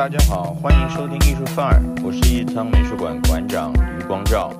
[0.00, 4.50] 大家好，欢迎收听艺术范儿，我是艺仓美术馆馆长余光照。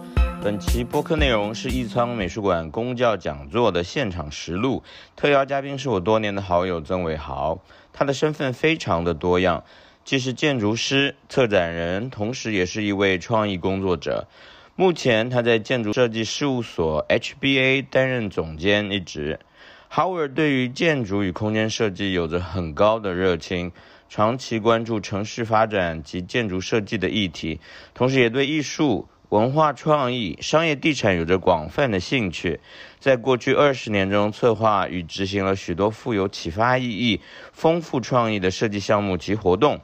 [0.44, 4.82] 本期播客内容是艺仓美术馆公教讲座的现场实录，
[5.16, 7.58] 特邀嘉宾是我多年的好友曾伟豪，
[7.90, 9.64] 他的身份非常的多样，
[10.04, 14.28] 既是建筑师、策展人，同时也是一位创意工作者。
[14.76, 19.40] 目前他在建筑设计事务所 HBA 担任总监一职。
[19.90, 23.72] Howard 对于建筑与空间设计有着很高的热情，
[24.10, 27.60] 长期关注城市发展及建筑设计的议题，
[27.94, 32.58] 同时也对艺术、文化创意、商业地产有着广泛的兴趣。
[32.98, 37.20] 在过去二十年中，策划与执行了许多富有启发意义、
[37.52, 39.80] 丰富创意的设计项目及活动。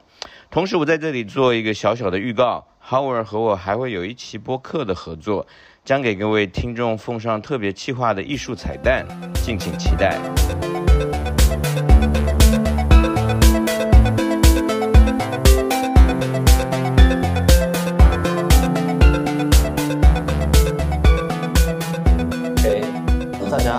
[0.51, 2.67] 同时，我在这里做一个小小的预告。
[2.85, 5.47] Howard 和我还会有一期播客的合作，
[5.83, 10.17] 将给各位听众奉上特别企划的艺术彩蛋，敬请期待。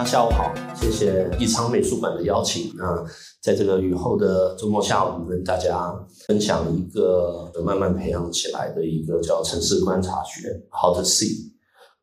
[0.09, 2.73] 下午好，谢谢艺昌美术馆的邀请。
[2.75, 3.05] 那
[3.43, 5.95] 在这个雨后的周末下午，跟大家
[6.27, 11.51] 分享一个慢慢培养起来的一个叫城市观察学 （How to See）。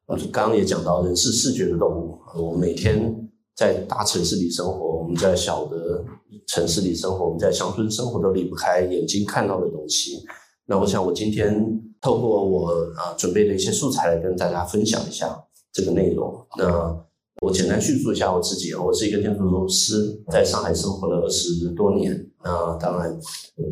[0.06, 2.20] 我刚刚也讲到，人是视觉的动物。
[2.38, 6.06] 我每天在大城市里生活，我们在小的
[6.46, 10.24] 城市里生活，我们在乡村生活，都离不开眼睛看到的东西。
[10.68, 11.60] 那我想，我今天
[12.00, 15.36] 透过我啊准备的一些素材来跟大家分享一下
[15.74, 16.46] 这个内容。
[16.56, 17.04] 那
[17.42, 22.26] 我简单叙述一下我自己啊我是一个建筑师，在上海生活了二十多年。
[22.44, 23.20] 那当然，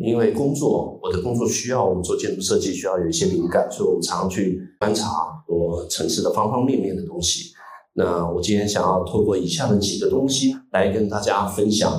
[0.00, 5.08] 因为工作，我的工作需要我们做建筑设计，需要有一些灵感，所以我们常去观察
[5.48, 7.52] 我城市的方方面面的东西。
[7.94, 11.90] 那我今天想要透过以下的几个东西来跟大家分享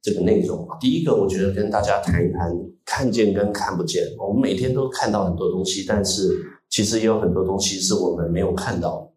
[0.00, 0.66] 这个内容。
[0.80, 2.50] 第一个，我觉得跟大家谈一谈
[2.86, 4.04] 看见跟看不见。
[4.18, 6.30] 我们每天都看到很多东西，但是
[6.70, 9.09] 其实也有很多东西是我们没有看到。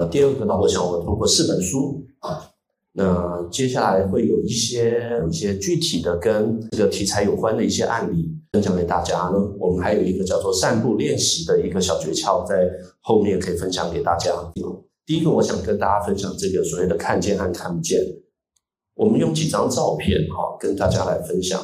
[0.00, 0.58] 那第二个呢？
[0.58, 2.50] 我想我通过四本书啊，
[2.92, 9.36] 那接下来会有一些一些具体的跟这个题材有关的一些案例分享给大家呢。
[9.58, 12.66] 我们还有一个叫做散步练习的一个小诀窍，在
[13.02, 14.32] 后面可以分享给大家。
[15.04, 18.00] 第一个，我想跟大家分享这个所谓的看见和看不见。
[18.94, 21.60] 我们用几张照片哈，跟大家来分享。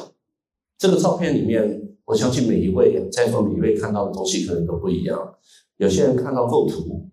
[0.77, 5.33] 这个照片里面，我相信每一位在座每一位看到的东西可能都不一样。
[5.77, 7.09] 有些人看到构图。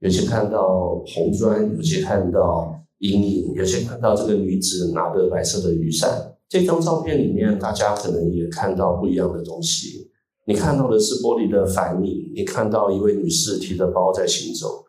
[0.00, 6.32] 有些看到红砖，有些看到阴影，有些看到这个女子拿着白色的雨伞。
[6.48, 10.10] 这张照片里面，大家可能也看到不一样的东西。
[10.46, 14.84] 你看到的是玻璃的反影，你看到一位女士提着包在行走，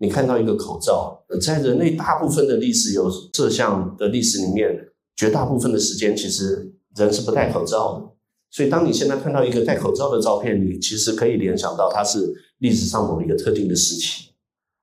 [0.00, 1.24] 你看到一个口罩。
[1.40, 4.76] 在人类大部分的历史有摄像的历史里面，
[5.16, 8.10] 绝大部分的时间其实人是不戴口罩的。
[8.50, 14.27] 所以，当你现在看到一个戴口罩的照片，你其实可以联想到它是历史上某一个特定的时期。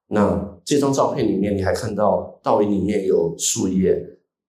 [0.07, 3.95] 那这张照片里面，你还看到倒影里面有树叶，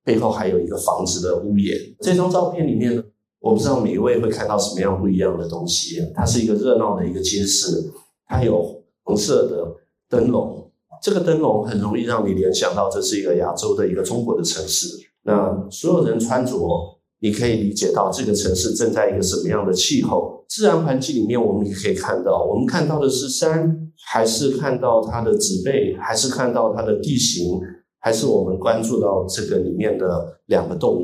[0.05, 1.77] 背后还有一个房子的屋檐。
[2.00, 3.03] 这张照片里面呢，
[3.41, 6.00] 我不知道每一位会看到什么样不一样的东西。
[6.15, 7.91] 它是一个热闹的一个街市，
[8.27, 9.75] 它有红色的
[10.09, 10.71] 灯笼，
[11.03, 14.89] 这个灯笼很容易让你联想到这是一个亚洲的一个中国的城市。
[15.22, 23.82] 那所有人穿着，你可以理解到这个城市正在一个什么样的气候、自然环境里面，我们也可以看到，我们看到的是山。
[24.09, 27.59] 还是看到它的植被，还是看到它的地形，
[27.99, 31.03] 还是我们关注到这个里面的两个动物。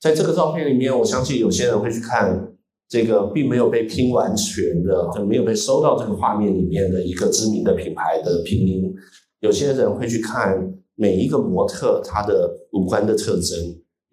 [0.00, 2.52] 在这个照片里面，我相信有些人会去看
[2.88, 8.92] 这个并没有被拼完全的，就没有被收到这个画面里面的一个知名的品牌的拼音。
[9.38, 13.56] 有些人会去看每一个模特他的五官的特征，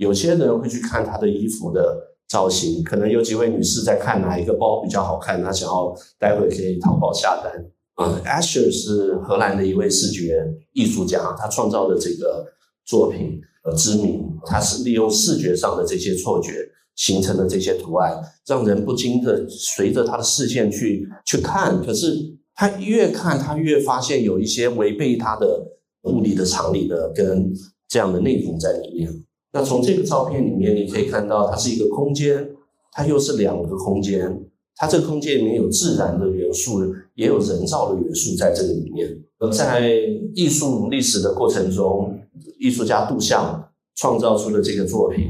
[0.02, 1.96] 有些人会去看他的衣服的
[2.28, 2.84] 造型。
[2.84, 7.54] 可能有几位女士在看哪一个包比较好看，她想要待会可以淘宝下单。
[7.98, 12.48] 呃，Asher 是荷兰的一位视觉艺术家，他创造的这个
[12.84, 22.16] 作品呃知名，他是利用视觉上的这些错觉形成的这些图案，让人不禁的随着他的视线去去看，可是
[22.56, 25.64] 他越看他越发现有一些违背他的
[26.06, 27.54] 物理的常理的跟
[27.88, 29.14] 这样的内容在里面。
[29.54, 32.50] 那从这个照片里面你可以看到，它是一个空间，
[32.92, 34.44] 它又是两个空间。
[34.76, 36.82] 它这个空间里面有自然的元素，
[37.14, 39.08] 也有人造的元素在这个里面。
[39.38, 39.92] 而在
[40.34, 42.18] 艺术历史的过程中，
[42.60, 45.28] 艺术家杜象创造出的这个作品，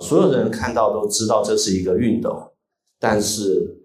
[0.00, 2.52] 所有人看到都知道这是一个熨斗，
[3.00, 3.76] 但是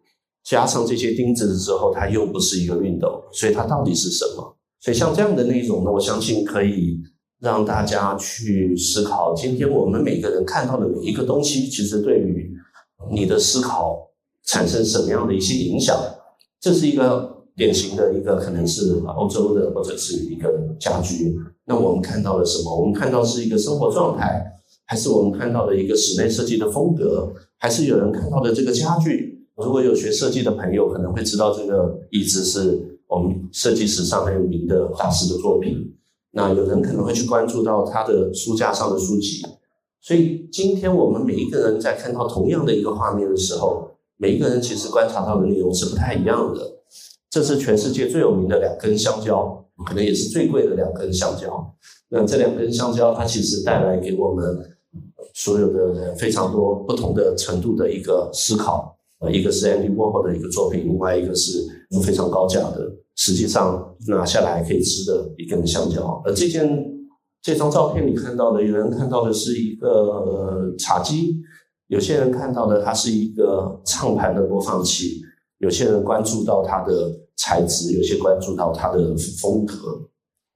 [0.44, 4.56] 加上这些钉子之后，它又不是一个熨斗，所以它到底是什么？
[4.80, 7.00] 所以像这样的内容呢，我相信可以
[7.42, 9.34] 让大家去思考。
[9.36, 12.54] 今天我们每个人看到的每一个东西，其实对于
[13.12, 14.08] 你的思考。
[14.44, 15.96] 产生什么样的一些影响？
[16.60, 21.38] 这是一个典型的一个，可能是欧洲的或者是一个家居。
[21.64, 22.76] 那我们看到了什么？
[22.76, 24.44] 我们看到是一个生活状态，
[24.86, 29.48] 还是我们看到的一个室内设计的风格，还是有人看到的这个家具？
[29.56, 35.78] 如果有学设计的朋友，可能会知道这个椅子是我们设计史上很有名的大师的作品。
[36.32, 39.42] 那有人可能会去关注到他的书架上的书籍。
[40.02, 46.80] 所以今天我们每一个人在看到同样的一个画面的时候，每一个人其实观察到的内容是不太一样的。
[47.30, 51.74] 这是全世界最有名的两根香蕉，可能也是最贵的两根香蕉。
[52.10, 54.44] 那这两根香蕉，它其实带来给我们
[55.34, 58.98] 所有的人非常多不同的程度的一个思考。
[59.20, 66.22] 呃，一个是 Andy Warhol 的一个作品，另外一个是非常高价的，实际上拿下来可以吃的一根香蕉。
[66.24, 66.70] 而这件
[67.42, 71.36] 这张照片你看到的，有人看到的是一个茶几，
[71.88, 75.22] 有些人看到的它是一个唱盘的播放器，
[75.58, 79.76] 有些人关注到它的材质，有些关注到它的风格。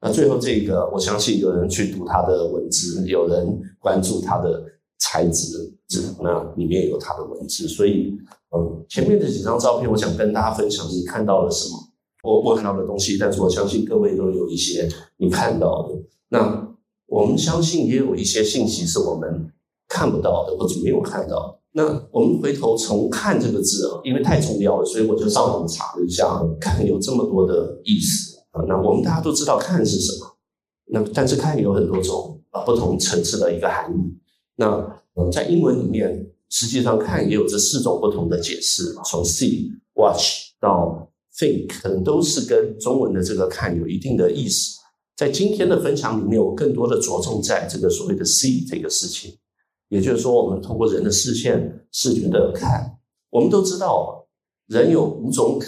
[0.02, 4.64] 那最后这个，我相信有人去读它的文字，有人关注它的
[5.00, 5.74] 材质，
[6.22, 8.18] 那里面有它的文字，所以。
[8.56, 11.78] 嗯前面的几张照片，我想跟大家分享你看到了什么？
[12.24, 14.88] 我我看到的东西，但是我相信各位都有一些
[15.18, 15.96] 你看到的。
[16.30, 16.66] 那
[17.08, 19.52] 我们相信也有一些信息是我们
[19.90, 21.60] 看不到的，或者没有看到。
[21.74, 28.64] 那我们回头从“看”这个字啊，因为太重要了，所以我就上网查了一下，看有这么多的意思啊。
[28.68, 30.38] 那我们大家都知道“看”是什么，
[30.86, 34.18] 那但是“看”有很多种啊不同层次的一个含义。
[34.56, 36.32] 那在英文里面。
[36.48, 44.78] 实际上看也有这四种不同的解释，从 see、watch 到 think，可能都是跟中文的这个看有一定的意思。
[45.18, 49.36] 在今天的分享里面，我更多的着重在这个所谓的 see 这个事情，
[49.90, 52.96] 也就是说，我们通过人的视线、视觉的看，
[53.32, 54.26] 我们都知道，
[54.68, 55.60] 人有五种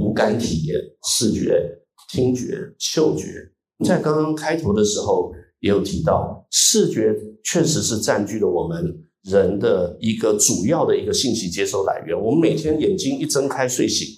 [0.00, 1.78] 五感体验：视觉、
[2.10, 3.52] 听觉、嗅觉。
[3.84, 7.12] 在刚刚开头的时候也有提到，视觉
[7.42, 9.02] 确实是占据了我们。
[9.22, 14.08] 人的一个主要的一个信息接收来源，我们每天眼睛一睁开睡醒，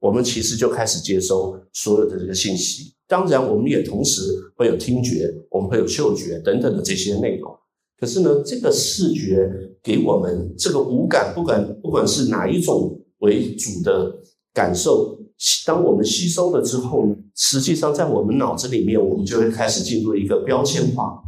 [0.00, 2.94] 我们其实就开始接收所有的这个信息。
[3.06, 4.22] 当然，我们也同时
[4.56, 7.54] 会有听觉，我们会有嗅觉等等的这些内容。
[8.00, 9.46] 可是呢，这个视觉
[9.82, 14.10] 给我们这个五感，不管不管是哪一种为主的
[14.54, 15.18] 感受，
[15.66, 21.22] 当我们吸收了之后呢，实际上在我们脑子里面，我们就会开始进入一个标签化。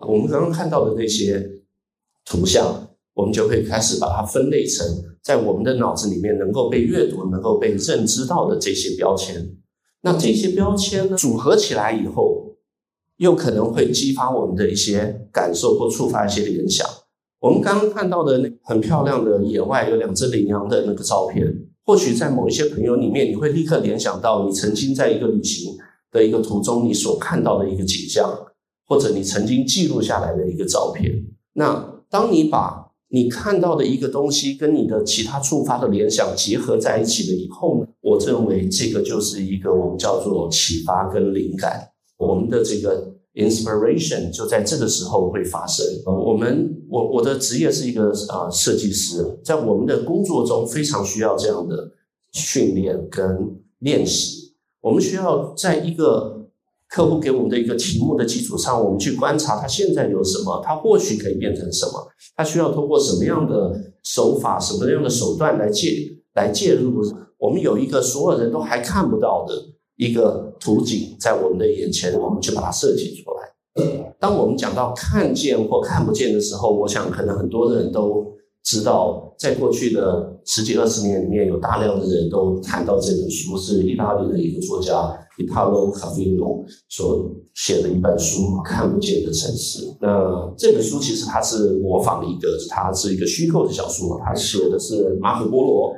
[0.00, 1.54] 我们刚刚看到的那些。
[2.30, 4.86] 图像，我们就可以开始把它分类成
[5.22, 9.56] 在我们的脑子里面能够被阅读、能够被认知到的这些标签。
[10.02, 12.54] 那这些标签呢，组合起来以后，
[13.16, 16.86] 又可能会激发我们的一些感受或触发一些联想。
[17.40, 21.46] 我们刚刚看到的那很漂亮的野外有两只羚羊的那个照片，
[21.88, 25.74] 或许在某一些朋友里面，你会立刻联想到你曾经在一个旅行
[26.12, 28.30] 的一个途中你所看到的一个景象，
[28.84, 31.10] 或者你曾经记录下来的一个照片。
[31.54, 41.88] 那当你把你看到的一个东西跟你的其他触发的联想结合在一起了以后呢，我认为这个就是一个我们叫做启发跟灵感。
[42.18, 45.84] 我们的这个 inspiration 就在这个时候会发生。
[46.06, 51.92] 我们我我的职业是一个啊设计师，在我们的工作中非常需要这样的
[52.32, 54.54] 训练跟练习。
[54.80, 56.46] 我们需要在一个
[56.88, 65.90] 客户给我们的一个题目的基础上，我们去观察他现在有什么，他或许可以变成什么，他需要通过什么样的手法、什么样的手段来介
[66.34, 67.02] 来介入。
[67.36, 69.54] 我们有一个所有人都还看不到的
[69.96, 73.48] 一个图景在我们的眼前，我们就把它设计出来。
[74.18, 78.26] 当我们讲到看见或看不见的时候，我想可能很多人都
[78.64, 85.16] 知道，在过去的十几二十年里面，有大量的人都谈到这本书，是意大利的一个作家。
[85.38, 89.84] 伊塔洛卡菲诺所写的一本书《看不见的城市》。
[90.00, 94.20] 那这本书其实它是模仿一个，它是一个虚构的小说。
[94.24, 95.92] 它写的是马可波罗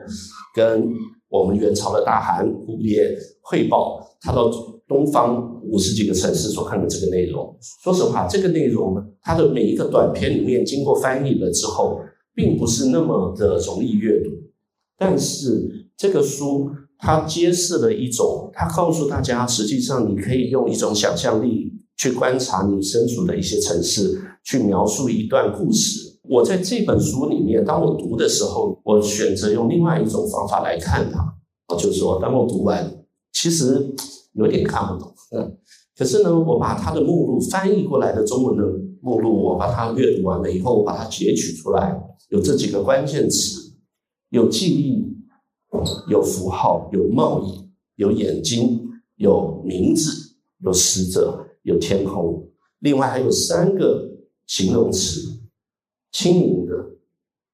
[0.55, 0.87] 跟
[1.31, 2.97] 我们元朝的大汗忽必
[3.41, 4.51] 汇报他到
[4.87, 7.57] 东方五十几个城市所看的这个内容。
[7.83, 11.99] 说实话，这个内容它的每一个短篇里面经过翻译了之后，
[12.35, 14.31] 并不是那么的容易阅读。
[14.99, 16.71] 但是这个书。
[17.03, 26.10] 它揭示了一种，它告诉大家，实际上你可以用一种想象力去观察你身处的一些城市，去描述一段故事。
[26.31, 31.37] 我在这本书里面，当我读的时候，我选择用另外一种方法来看它，
[31.75, 32.89] 就是说，当我读完，
[33.33, 33.93] 其实
[34.35, 35.59] 有点看不懂，嗯，
[35.99, 38.63] 可是呢，我把它的目录翻译过来的中文的
[39.01, 43.69] 目录，我把它阅读完了以后，我把它截取出来，有这几个关键词。
[44.29, 45.05] 有记忆，
[46.09, 52.49] 有符号，有贸易，有眼睛，有名字，有使者，有天空。
[52.79, 54.09] 另外还有三个
[54.47, 55.39] 形容词：
[56.12, 56.97] 轻盈的、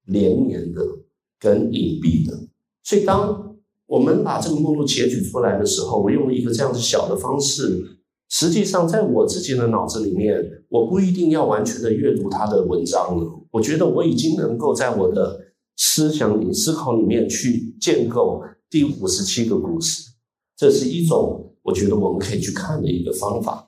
[0.05, 0.81] 连绵的、
[1.39, 2.47] 跟隐蔽的。
[2.83, 7.97] 所以，当我们把这个目录截取出来的时候，我用了一个这样子小的方式。
[8.29, 13.41] 实际上，在我自己的脑子里面，我不一定要完全的阅读他的文章了。
[13.51, 15.39] 我觉得我已经能够在我的
[15.77, 20.11] 思想里、思考里面去建构第五十七个故事。
[20.57, 23.66] 这是一种我觉得我们可以去看的一个方法。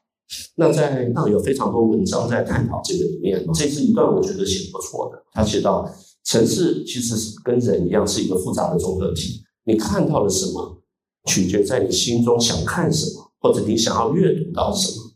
[0.55, 5.23] 那在那有非常多文章在探讨这个里面，这是一段我觉得写不错的。
[5.31, 5.89] 他写到，
[6.23, 9.41] 城市其实是跟人一样是一个复杂的综合体。
[9.65, 10.81] 你看到了什么，
[11.25, 13.25] 取决在你心中想看什么。
[13.41, 15.13] 或者你想要阅读到什么，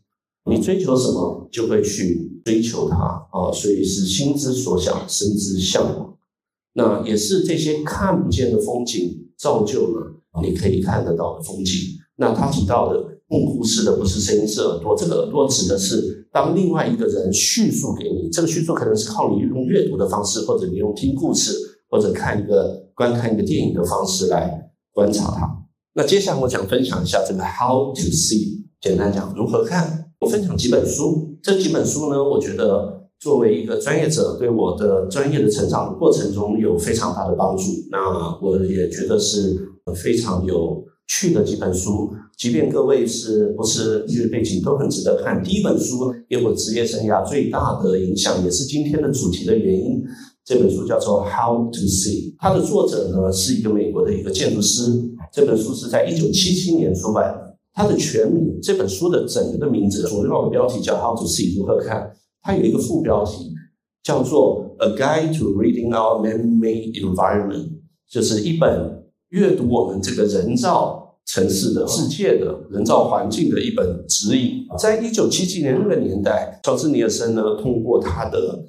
[0.50, 3.52] 你追求什么，就会去追求它啊。
[3.52, 6.16] 所以是心之所想，身之向往。
[6.72, 11.98] 那也是这些看不见的风景，造就了你可以看得到的风景。
[12.16, 14.96] 那他提到的共故事的不是声音，是耳朵。
[14.96, 21.52] 这个耳朵指的是当另外一个人叙述给你，这个叙述可能是靠你用阅读的方式，或者你用听故事，
[21.88, 25.48] 或者看一个观看一个电影的方式来观察它。
[25.94, 30.00] 那接下来我想分享一下这个 how to see，简单讲如何看。
[30.20, 37.64] 我分享几本书，这几本书呢，我觉得作为一个专业者，对我的专业的成长的过程中有非常大的帮助。
[37.90, 39.54] 那我也觉得是
[39.94, 45.42] 非常有趣的几本书，即便各位是不是艺术背景都很值得看。
[45.42, 50.02] 第一本书给我职业生涯最大的影响，也是今天的主题的原因。
[50.44, 54.82] 这本书叫做 How to See，它的作者呢是一个美国的一个建筑师。
[55.32, 57.56] 这本书是在一九七七年出版的。
[57.72, 62.08] 它的全名，这本书的整个的名字主要的标题叫 How to See，如何看？
[62.40, 63.52] 它有一个副标题
[64.04, 67.70] 叫做 A Guide to Reading Our Man-Made Environment，
[68.08, 71.03] 就是一本阅读我们这个人造
[71.34, 74.64] 城市的世界的人造环境的一本指引。
[74.78, 78.64] 在一九七七年那个年代，乔治尼尔森呢通过他的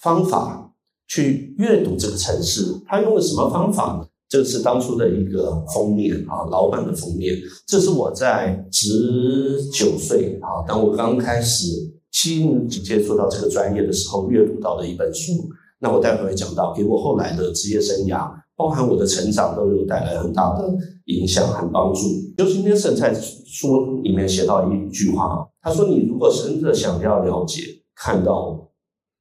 [0.00, 0.74] 方法
[1.06, 4.08] 去阅读这个城市，他用了什么方法呢？
[4.28, 7.36] 这是当初的一个封面啊，老版的封面。
[7.68, 11.66] 这是我在十九岁啊，当我刚开始
[12.10, 15.32] 新接触到这个专业的时候，阅读到的一本书。
[15.78, 18.28] 那我待会会讲到，给我后来的职业生涯，
[18.62, 20.72] 包含我的成长，都有带来很大的
[21.06, 22.00] 影响和帮助。
[22.38, 27.62] 就今天盛在书里面写到一句话，他说：“你如果真的想要了解、
[27.96, 28.70] 看到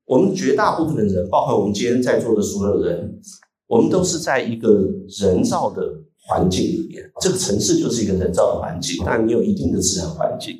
[0.05, 3.19] 我们绝大部分的人，包含我们今天在座的所有人。”
[3.65, 4.87] 我们都是在一个
[5.19, 5.81] 人造的
[6.27, 10.53] 环境里面，这个城市就是一个人造的环境，但你有一定的自然环境。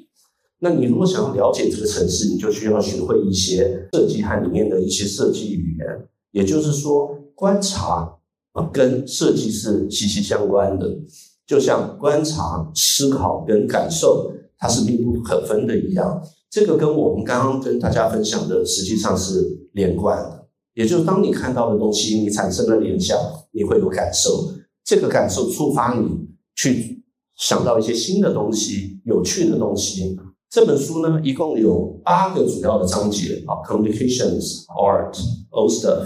[0.59, 5.87] 那你如果想要了解这个城市，你就需要学会一些设计和里面的一些设计语言。
[6.31, 8.09] 也就是说，观察
[8.53, 10.87] 啊跟设计是息息相关的，
[11.45, 16.21] 就像观察、思考跟感受，它是密不可分的一样。
[16.49, 20.47] 这个跟我们刚刚跟大家分享的实际上是连贯的。
[20.73, 23.17] 也就是当你看到的东西，你产生了联想，
[23.51, 24.53] 你会有感受，
[24.85, 26.07] 这个感受触发你
[26.55, 27.03] 去
[27.37, 30.17] 想到一些新的东西、有趣的东西。
[30.49, 35.17] 这本书呢，一共有八个主要的章节啊，communications、art、
[35.51, 36.05] old stuff、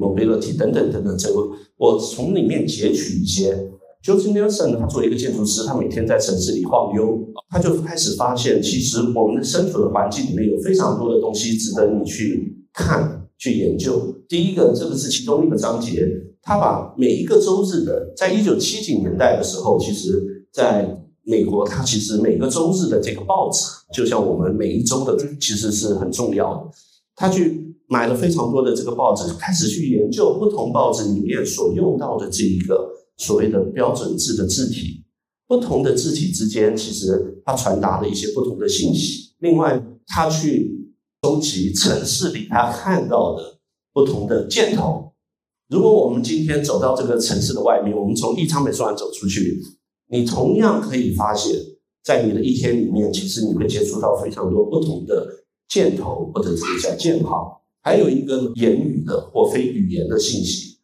[0.00, 1.16] mobility 等等等等。
[1.18, 3.68] 这个我从里面截取一些。
[4.02, 7.18] Joseph Nelson 他作为一个建筑师，他每天在城市里晃悠，
[7.50, 13.18] 他就开始发现，其实我们身处的环境里面有非常多的东西值得你去看。
[13.40, 16.06] 去研究第一个，这个是其中一个章节。
[16.42, 23.64] 他把每一个周日的，在一九七几年代的时候，其实在美国，他其实每个周日的这个报纸，
[23.94, 26.70] 就像我们每一周的，其实是很重要的。
[27.16, 35.04] 他去买了非常多的这个报纸，开始去研究不同报纸里面所用到的这一个所谓的标准字的字体，
[35.46, 39.34] 不同的字体之间，其实它传达了一些不同的信息。
[39.40, 40.78] 另外，他去。
[41.22, 43.58] 收集城市里他看到的
[43.92, 45.12] 不同的箭头。
[45.68, 49.60] 如果我们今天走到这个城市的外面，我们从宜昌美术馆走出去，
[50.08, 51.54] 你同样可以发现，
[52.02, 55.26] 在你的一天里面，其实你会接触到非常多不同的
[55.68, 60.78] 箭头或者是叫箭号，还有一个言语的或非语言的信息。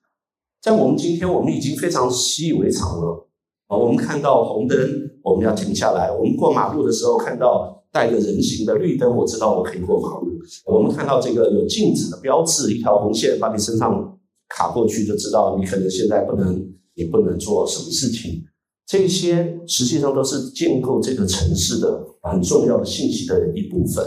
[0.61, 3.29] 在我们今天，我们已经非常习以为常了
[3.69, 3.77] 啊。
[3.77, 4.79] 我们看到红灯，
[5.23, 7.75] 我们要停下来；我们过马路的时候看到。
[7.93, 10.39] 带个人行的绿灯，我知道我可以过马路。
[10.67, 14.19] 我们看到这个有禁止的标志，一条红线把你身上
[14.51, 16.63] 卡过去，就知道你可能现在不能，
[16.95, 18.45] 你不能做什么事情。
[18.87, 24.05] 这些实际上都是建构这个城市的很重要的信息的一部分。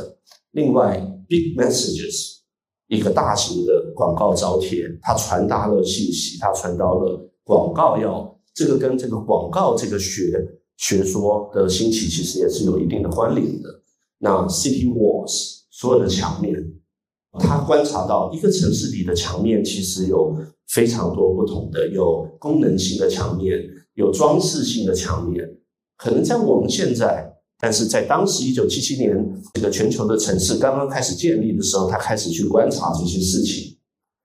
[0.51, 2.38] 另外，big messages
[2.89, 10.33] 一个大型的广告招贴，它传达了信息，它传达了广告要这个跟这个广告这个学
[10.77, 13.69] 学说的兴起，其实也是有一定的关联的。
[14.17, 16.55] 那 City Walls 所有的墙面，
[17.39, 20.35] 他观察到一个城市里的墙面其实有
[20.67, 23.59] 非常多不同的，有功能性的墙面，
[23.93, 25.47] 有装饰性的墙面。
[25.95, 27.28] 可能在我们现在，
[27.59, 29.15] 但是在当时一九七七年
[29.53, 33.75] 这个全球的城市刚刚开始建立的时候，他开始去观察这些事情。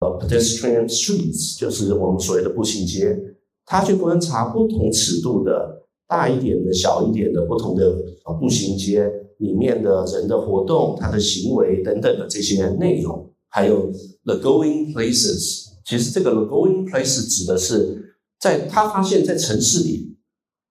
[0.00, 3.18] 呃，pedestrian streets 就是我们所谓的步行街，
[3.66, 7.92] 他去观察不同尺度的大一点的、小一点的不同的
[8.40, 9.10] 步行街。
[9.38, 13.90] 里面的人的活动、他的行为等等的这些内容，还有
[14.24, 15.64] the going places。
[15.84, 20.16] 其实这个 the going places 指的是，在他发现，在城市里，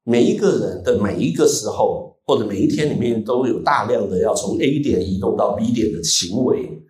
[0.06, 6.82] 每一个人的每一个时候或者每一天里面，都有大量的要从 A 点移动到 B 点的行为，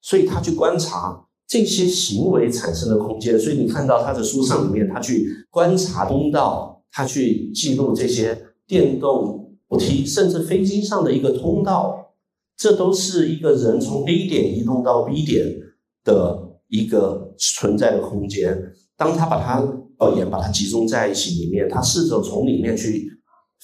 [0.00, 3.38] 所以他去观察这些行为产生的空间。
[3.38, 9.44] 所以你看到他的书上里面，他去观察通道，他去记录这些电动。
[9.68, 12.14] 扶梯，甚至飞机上的一个通道，
[12.56, 15.56] 这都是一个人从 A 点移动到 B 点
[16.04, 18.56] 的一个存在的空间。
[18.96, 19.58] 当他把它
[19.98, 23.10] 呃也把它集中在一起里面，他试着从里面去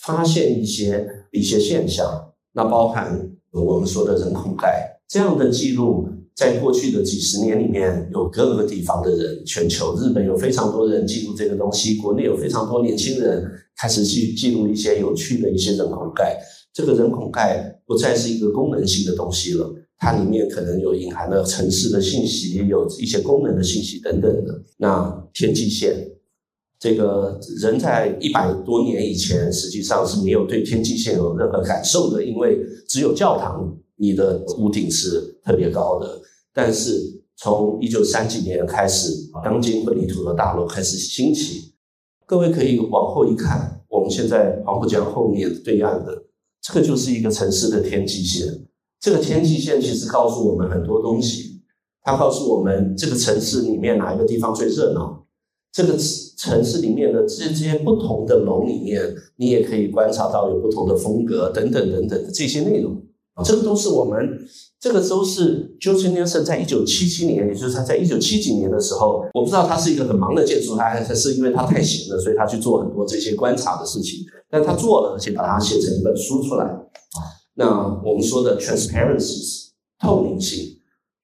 [0.00, 6.08] 发现一些一些现象，那包含我们说的人口盖这样的记录。
[6.34, 13.44] 在过去的几十年里面，有各个地方的人，全球日本有非常多人记录这个东西，国内有非常多年轻人
[13.76, 16.38] 开始去记录一些有趣的一些人孔盖。
[16.72, 24.62] 这个人孔盖不再是一个功能性的东西了，它里面可能有隐含了城市的信息，有一些功能的信息等等的。
[24.78, 25.94] 那天际线，
[26.82, 32.58] 这个人在一百多年以前实际上是没有对天际线有任何感受的，因为
[32.88, 33.72] 只有教堂。
[33.94, 36.20] 你的屋顶是特别高的，
[36.52, 39.12] 但是从一九三几年开始，
[39.44, 41.72] 钢筋混凝土的大楼开始兴起。
[42.26, 46.20] 各位可以往后一看，我们现在黄浦江后面对岸的
[46.60, 48.48] 这个就是一个城市的天际线。
[48.98, 51.62] 这个天际线其实告诉我们很多东西，
[52.02, 55.24] 它告诉我们这个城市里面哪一个地方最热闹。
[55.70, 55.96] 这个
[56.36, 63.00] 城市里面的这些不同的楼里面，你也可以观察到有不同的风格等等等等的这些内容。
[63.44, 64.38] 这个都是我们，
[64.78, 74.20] 这个都是 j o s e Nelson 在一九七七年，也就是他在一九七几年的时候，我不知道他是一个很忙的建筑，还是因为他太闲了，所以他去做很多这些观察的事情。
[74.50, 76.68] 但他做了，而且把它写成一本书出来。
[77.54, 80.78] 那我们说的 transparency 透明性，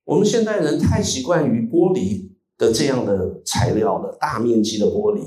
[0.07, 2.28] 我们现代人太习惯于玻璃
[2.59, 5.23] 的这样的材料了，大面积的玻璃。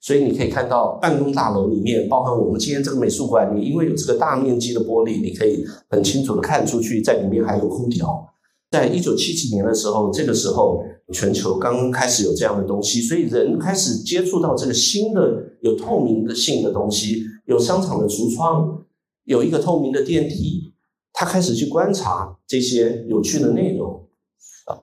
[0.00, 8.28] 所以你可以看到办公大楼里面，包含我们今天这个美术馆，你因为有这个大面积的玻璃，你可以很清楚的看出去，在里面还有空调。
[8.70, 18.84] 在一九七几年的时候，这个时候全球刚刚开始有这样的东西，所以人开始接触到这个新的有透明的性的东西，有商场的橱窗，
[19.24, 20.74] 有一个透明的电梯，
[21.14, 24.03] 他开始去观察这些有趣的内容。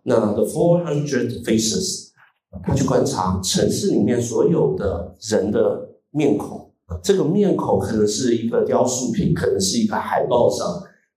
[0.03, 2.11] 那 The Four Hundred Faces。
[2.63, 6.69] 他去观察城市里面所有的人的面孔，
[7.01, 10.67] 这个面孔可能是一个雕塑品，可能是一个海报上，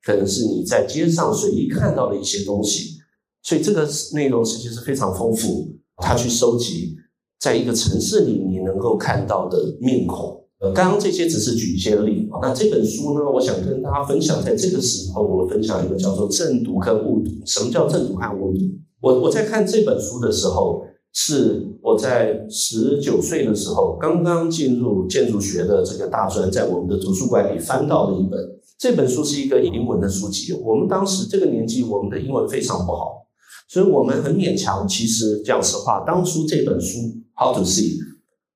[0.04, 3.00] 可能是你在街上随意看到的一些东西。
[3.42, 5.74] 所以这个内容其实是非常丰富。
[5.96, 6.96] 他去收集
[7.40, 10.43] 在一个城市里你能够看到的面孔。
[10.72, 12.28] 刚刚这些只是举一些例。
[12.40, 17.30] 那这本书呢，我想跟大家分享，在这个时候我分享一个叫做正读跟误读。
[17.44, 18.60] 什么叫正读和误读？
[19.00, 20.84] 我我在看这本书的时候。
[21.16, 28.40] 是我在十九岁的时候，刚刚进入建筑学的这个大专，在我们的图书馆里翻到的一本。
[28.76, 30.52] 这本书是一个英文的书籍。
[30.54, 33.24] 我们当时这个年纪，我们的英文非常不好，
[33.68, 34.88] 所以我们很勉强。
[34.88, 36.98] 其实讲实话，当初这本书
[37.36, 37.96] 《How to See》，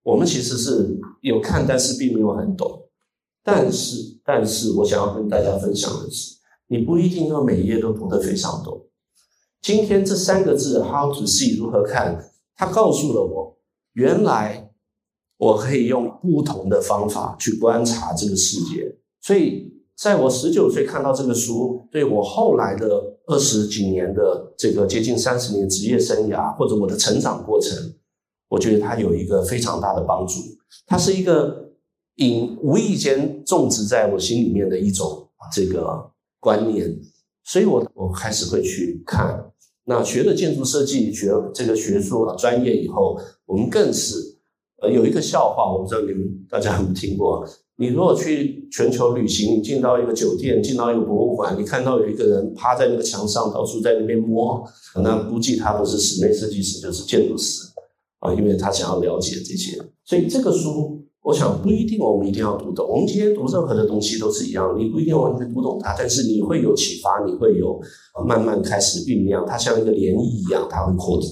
[0.03, 2.89] 我们其实是有看，但是并没有很懂。
[3.43, 8.87] 但是，但是我想要跟大家分享的是，你不一定要每一页都读得非常懂。
[9.63, 12.31] 今天这三个字《How to See》如何看？
[12.57, 13.57] 它告诉了我，
[13.95, 14.71] 原来
[15.39, 18.99] 我可以用不同的方法去观察这个世界。
[19.23, 27.95] 所以，在我十九岁看到这个书，对我后来的二十几年的这个接近三十年职业生涯，或者我的成长过程，
[28.49, 30.35] 我觉得它有一个非常大的帮助。
[30.87, 31.71] 它是一个
[32.17, 36.99] 隐无意间种植在我心里面的一种这个观念，
[37.45, 39.45] 所以我我开始会去看。
[39.85, 44.17] 那学了建筑设计学这个学术专业以后，我们更是
[44.83, 47.49] 呃有一个笑话，我不知道你们大家有没有听过。
[47.81, 54.63] 你如果去全球旅行，你进到一个酒店，进到一个博物馆，你看到有一个人趴在那个墙上，到处在那边摸，
[54.97, 57.68] 那估计他不是室内设计师，就是建筑师
[58.19, 59.79] 啊，因为他想要了解这些。
[60.05, 62.89] 所以这个书，我想不一定我们一定要读懂。
[62.89, 67.81] 我们今天读任何的东西都是一样，你不一定完全读懂它，但是你会有启发，你会有
[68.27, 71.31] 慢慢开始酝酿，它像一个涟漪一样，它会扩展。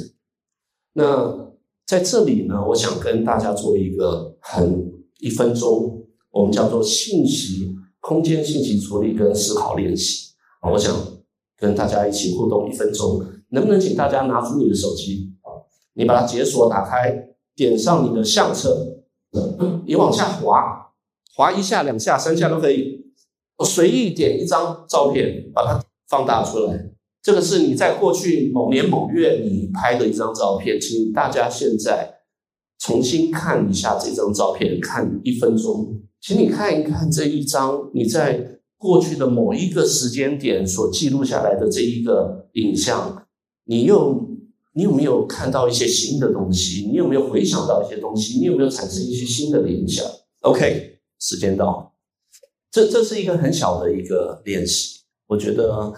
[0.95, 1.53] 那
[1.87, 6.03] 在这里呢，我想跟大家做一个很一分钟。
[6.33, 10.95] 我们叫做信息空间信息处理跟思考练习啊，我想
[11.57, 15.33] 跟大家一起互动一分钟，能不能请大家拿出你的手机？
[15.97, 18.99] 你把它解锁打开，点上你的相册，
[19.87, 20.93] 你往下滑，
[21.35, 23.07] 滑一下、两下、三下都可以，
[23.65, 26.91] 随意点一张照片，把它放大出来。
[27.23, 32.21] 这个是你在过去某年某月你拍的一张照片，请大家现在
[32.79, 36.03] 重新看一下这张照片，看一分钟。
[36.21, 43.27] 请你看一看这一张你在过去的某一个时间点所记录下来的这一个影像，
[43.65, 44.26] 你用
[44.77, 46.87] 你有没有看到一些新的东西？
[46.91, 48.39] 你有没有回想到一些东西？
[48.39, 50.05] 你有没有产生一些新的联想
[50.43, 51.95] ？OK，时间到，
[52.71, 55.01] 这这是一个很小的一个练习。
[55.27, 55.93] 我觉得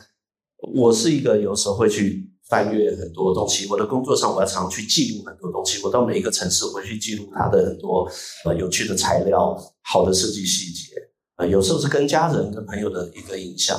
[0.75, 2.27] 我是一个有时候会去。
[2.49, 5.83] 翻阅很多东西，我的工作上我要常去记录很多东西。
[5.85, 8.11] 我到每一个城市，我会去记录它的很多
[8.47, 10.95] 呃有趣的材料、好的设计细节。
[11.37, 13.79] 呃，有时候是跟家人、跟朋友的一个影像。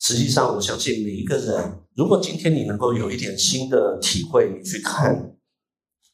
[0.00, 5.34] 实际上，我相信每一个人，如果今天你能够有一点新的体会，你去看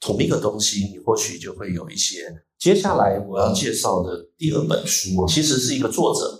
[0.00, 2.18] 同一个东西，你或许就会有一些。
[2.58, 6.38] 接下来我要介绍的第二本书，其实是一个作者。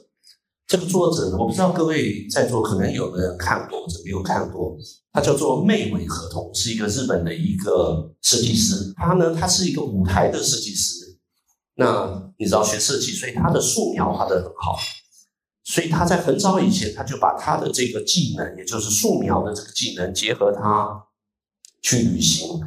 [0.69, 4.75] 这个作者，我不知道各位在座可能有的人看过或者没有看过，
[5.13, 8.95] 他叫做妹尾合同，是一个日本的一个设计师。
[8.97, 11.19] 他呢，他是一个舞台的设计师。
[11.75, 14.79] 那你知道学设计，所以他的素描画的很好。
[15.65, 20.91] 所以他在很早以前，他就把他的这个技能，也就是素描的这个技能，结合他
[21.81, 22.61] 去旅行，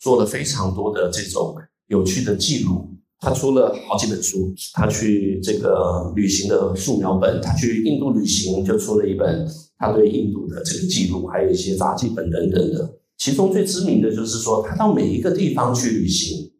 [0.00, 1.54] 做了非常多的这种
[1.86, 2.88] 有趣的记录。
[3.20, 12.98] 他出了好几本书，他去这个旅行的素描本，他去印度旅行就出了一本他对印度的这个记录，还有一些杂记本等等的。
[13.18, 16.50] 其中最知名的就是说，他到每一个地方去旅行。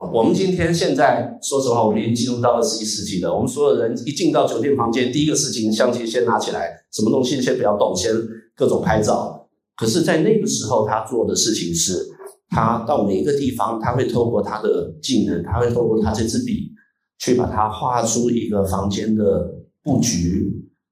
[0.00, 3.34] 我们今天现在说实话，我们已经进入到二十一世纪了。
[3.34, 8.10] 我们所有人一进到酒店房间，第一个事情相机先拿起来，什么东西先不要动，先
[8.56, 9.46] 各种拍照。
[9.76, 12.08] 可是，在那个时候，他做的事情是。
[12.52, 16.72] 他到每一个地方，他会透过他的技能，他会透过他这支笔，
[17.20, 20.50] 去把它画出一个房间的布局，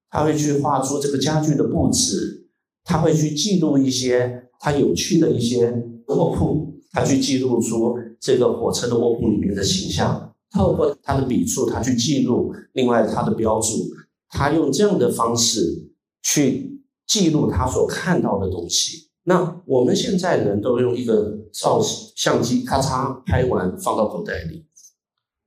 [0.09, 2.47] 他会去画出这个家具的布置，
[2.85, 13.89] 他会去记录一些他有趣的一些卧铺，他去记录出这个火车的卧铺里面的形象，透过他的笔触，他去记录，另外他的标注，
[14.29, 15.91] 他用这样的方式
[16.23, 19.09] 去记录他所看到的东西。
[19.25, 21.81] 那我们现在人都用一个照
[22.17, 24.65] 相机，咔嚓拍完放到口袋里，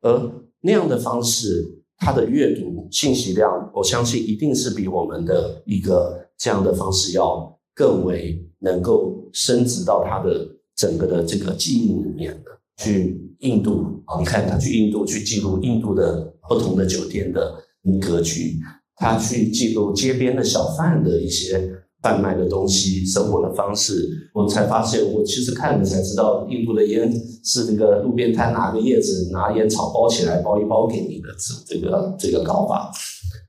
[0.01, 0.31] 而
[0.61, 12.60] 那样的方式，它的阅读信息量，我相信一定是比我们的一个这样的方式要更为能够升值到它的整个的这个记忆里面的。
[12.81, 17.53] 去印度啊，你看他去印度去记录印度的不同的酒店的
[18.01, 18.57] 格局，
[18.95, 21.71] 他去记录街边的小贩的一些。
[22.03, 27.13] 贩卖的东西，生活的方式，我才发现，我其实看了才知道，印度的烟
[27.43, 32.91] 是那个路边摊拿个叶子，拿烟草包起来，包一包给你的这这个这个搞法。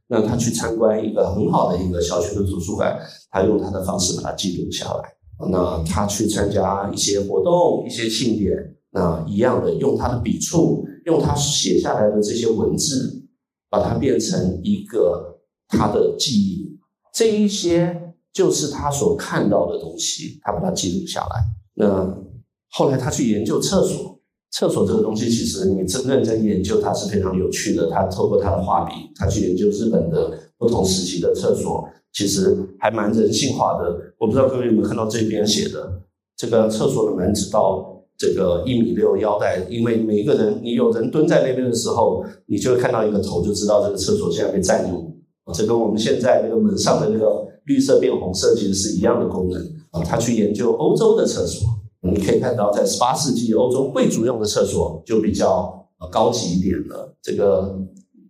[0.06, 2.94] 那他去参观一个很好的一个小学的图书馆，
[3.30, 5.02] 他用他的方式把它记录下来。
[5.50, 8.54] 那他去参加一些活动、一些庆典，
[8.92, 13.24] 那一样的用他的笔触，用他写下来的这些文字，
[13.68, 16.78] 把它变成一个他的记忆。
[17.12, 17.98] 这一些。
[18.34, 21.44] 就是他所看到的东西，他把它记录下来。
[21.74, 22.16] 那
[22.70, 24.18] 后来他去研究厕所，
[24.50, 27.90] 厕所这个东西，其实你真认真研究，它是非常有趣的。
[27.90, 34.14] 他透过他的画笔，他去研究日本的不同时期的厕所，其实还蛮人性化的。
[34.18, 36.00] 我不知道各位有没有看到这边写的，
[36.34, 45.14] 这个厕所的门直到这个一米六腰带，因为每一个人，你有人蹲在那边的时候，你就会看到一个头，就知道这个厕所现在被占用。
[45.54, 47.50] 这跟我们现在那个门上的那个。
[47.66, 50.02] 绿色变红色其实是一样的功能啊。
[50.02, 51.64] 他去研究欧洲的厕所，
[52.00, 55.72] 你可以看到，在十八世纪欧洲贵族用的厕所就比较
[56.10, 57.14] 高级一点了。
[57.22, 57.78] 这个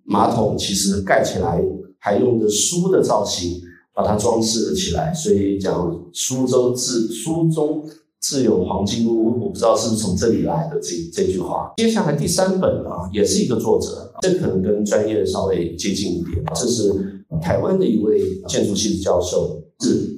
[0.05, 1.65] 马桶其实盖起来
[1.99, 3.59] 还用的书的造型
[3.95, 7.83] 把它装饰了起来，所以讲苏州自书中
[8.23, 11.73] 自有黄金屋，我不知道是不是从这里来的这这句话。
[11.77, 16.43] 接下来第三本啊，也是一个作者，这可能跟专业稍微接近一点。
[16.55, 20.17] 这是台湾的一位建筑系的教授，是，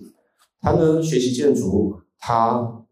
[0.60, 2.84] 他呢学习建筑，他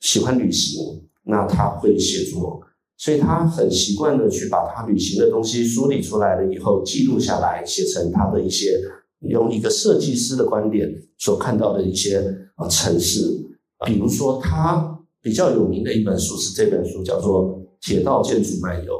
[0.00, 2.60] 喜欢旅行，那他会写作，
[2.96, 8.80] 所以他很习惯的去把他旅行的东西梳理出来了以后，记录下来，写成他的一些
[9.28, 12.18] 用一个设计师的观点所看到的一些
[12.54, 13.48] 啊城市。
[13.86, 18.92] 比如说，他比较有名的一本书是这本书，叫做《铁道建筑漫游》。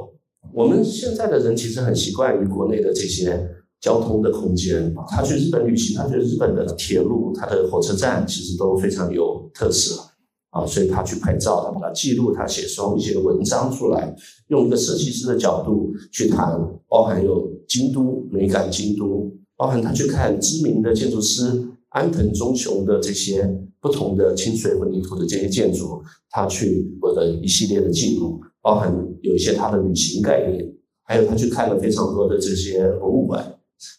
[0.53, 3.47] 我们现在的人其实很习惯于国内的这些
[3.79, 4.93] 交通的空间。
[5.07, 10.01] 他去日本旅行，他觉得日本的铁路、他的火车站其实都非常有特色
[10.49, 14.13] 啊，所以他去拍照，他把它记录，他写出一些文章出来，
[14.47, 23.47] 用一个设计师的角度去谈，包含有京都美感京都，包含他去看知名的建筑师安藤忠雄的这些。
[23.81, 33.57] 不同的清水混凝土的这些建筑，他去我的一系列的记录，包含有一些他的旅行概念，还有他去看了非常多的这些博物馆。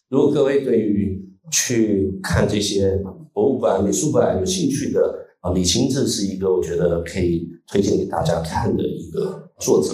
[0.08, 2.96] 如果各位对于去看这些
[3.32, 5.00] 博物馆、美术馆有兴趣的
[5.40, 9.92] 啊，李清志是一个我觉得可以推荐给大家看的一个作者。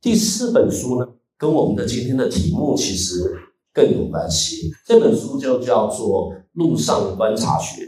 [0.00, 1.06] 第四本书呢，
[1.36, 3.30] 跟我们的今天的题目其实
[3.72, 4.70] 更有关系。
[4.86, 7.82] 这本书就叫做《路上观察学》。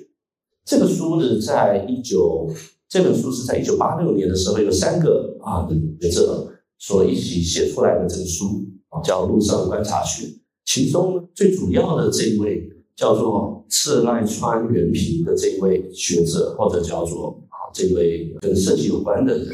[0.64, 2.49] 这个书呢在一九，
[2.88, 5.66] 这本书是在一九八六年的时候，有三个啊
[6.01, 10.27] 学者所一起写出来的这个书啊，叫《路上观察学》。
[10.66, 19.49] 其中最主要的这位叫做赤濑川原平的这位学者，或者叫做啊这位跟设计有关的人，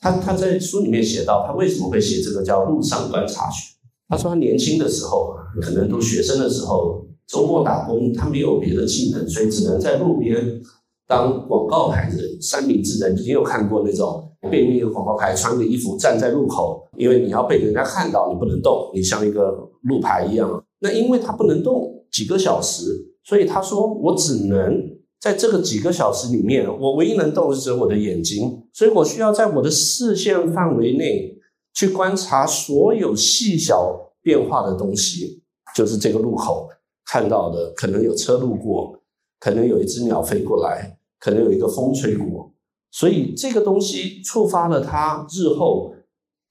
[0.00, 3.74] 他他在书里面写到，他为什么会写这个叫《路上观察学》？
[4.10, 7.06] 他说他年轻的时候，可能读学生的时候。
[7.32, 10.60] 周末打工，他没有别的技能，所以只能在路边
[11.06, 13.14] 当广告牌人、三明治人。
[13.14, 20.60] 你有看过那种背面有广告牌，穿个衣服站在路口，因为你要被人家看到，你不能动，你像一个路牌一样。
[20.80, 22.82] 那因为他不能动几个小时，
[23.22, 24.82] 所以他说我只能
[25.20, 31.32] 在这个几个小时里面，我唯一能动的是我的眼睛，所以我需要在我的视线范围内
[31.74, 35.42] 去观察所有细小变化的东西，
[35.74, 36.68] 就是这个路口。
[37.06, 39.00] 看到的可能有车路过，
[39.40, 42.52] 可能有一只鸟飞过来，可能有一个风吹过，
[42.92, 45.92] 所以这个东西触发了他日后，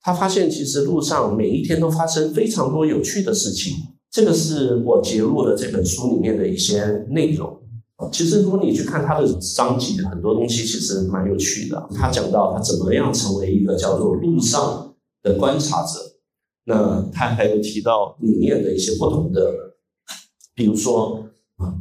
[0.02, 3.74] 他发现其实路上每一天都发生非常多有趣的事情。
[4.10, 7.58] 这个是我揭露的这本书里面的一些内容。
[8.12, 11.88] 其实如果你去看他的章节，很多东西其实蛮有趣的。
[11.94, 14.89] 他讲到他怎么样成为一个叫做路上
[15.22, 15.98] 的观察者，
[16.64, 19.52] 那他还有提到里面的一些不同的。
[20.54, 21.24] 比如说，
[21.56, 21.72] 啊，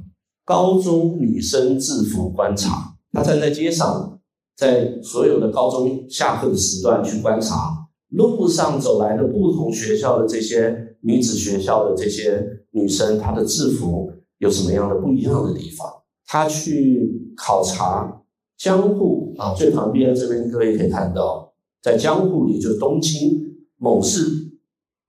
[0.45, 4.21] 高中女生制服观察，他站在街上，
[4.55, 15.87] 在所有的高中下课的时段去观察路上走来的不同学校的这些女子学校的这些女生，她的制服有什么样的不一样的地方？
[16.25, 18.21] 他去考察
[18.57, 21.48] 江户啊，最旁边这边各位可以看到，
[21.81, 24.47] 在江户，也就是东京某市。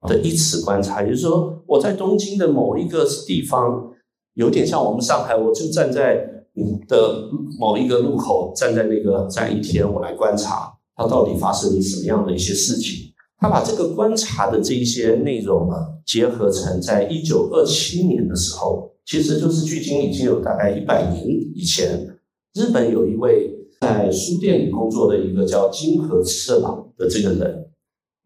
[0.08, 3.92] 的一次观察，也就是说，我在东京的某一个地方，
[4.32, 7.28] 有点像我们上海，我就站在你的
[7.58, 13.12] 某一个路口，站在那个站一天，我来观察它到底发生什么样的一些事情。
[13.36, 15.74] 他把这个观察的这一些内容呢，
[16.06, 22.08] 结合成在一九二七年的时候，其实就是距今已经有大概一百年以前，
[22.54, 23.59] 日本有一位
[23.94, 27.70] 在书店里工作的一个叫金河次郎的这个人，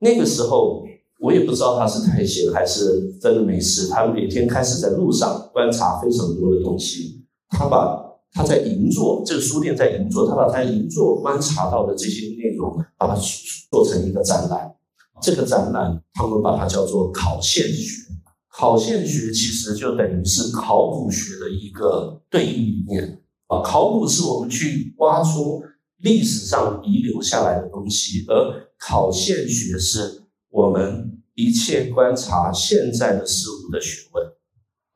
[0.00, 0.85] 那个时候。
[1.20, 3.87] 我也不知道他是太闲还是真的没事。
[3.87, 7.24] 他每天开始在路上观察非常多的东西。
[7.48, 7.98] 他把
[8.31, 13.16] 他在银座这个书店在银座，他把他银座观察到的这些内容，把它
[13.70, 14.70] 做成一个展览。
[15.22, 18.03] 这个展览他们把它叫做考现学。
[18.50, 23.62] 考现学其实就等于是考古学的一个对应理念啊。
[23.62, 25.62] 考古是我们去挖出
[25.98, 30.22] 历史上遗留下来的东西，而考现学是。
[30.50, 34.24] 我们一切观察现在的事物的学问，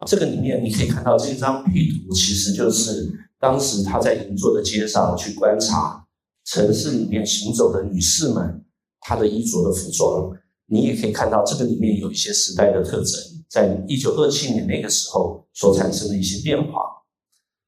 [0.06, 6.06] 这个里面你可以看到这张地图，其实就是当时他在银座的街上去观察
[6.44, 8.64] 城市里面行走的女士们
[9.00, 10.30] 她的衣着的服装。
[10.66, 16.82] 你也可以看到这个里面有一些时代的特征，在一九二七年那个时候所产生的一些变化。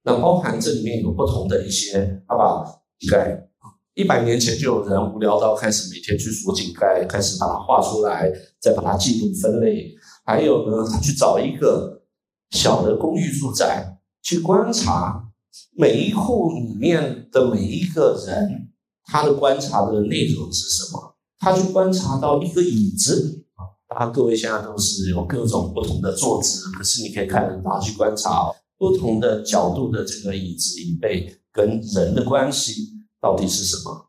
[0.03, 2.65] 那包含这里面有不同的一些，他把
[3.11, 3.47] 盖。
[3.95, 9.95] 一百年前就有人无聊到开始每天去数井盖，开始把它画出来，再把它记录分类。
[10.25, 12.03] 还有呢，他去找一个
[12.51, 15.29] 小的公寓住宅去观察
[15.77, 18.71] 每一户里面的每一个人，
[19.05, 21.17] 他的观察的内容是什么？
[21.39, 34.09] 他去观察到一个椅子啊，大家各位现在都是有各种不同的坐姿，可是你可以看到他去观察不同的角度的这个椅子椅背跟人的关系到底是什么？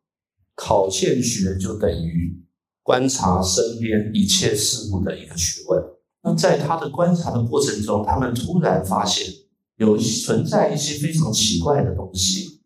[0.55, 2.41] 考线学就等于
[2.81, 5.83] 观察身边一切事物的一个学问。
[6.23, 9.25] 那在他的观察的过程中，他们突然发现
[9.75, 12.61] 有存在一些非常奇怪的东西。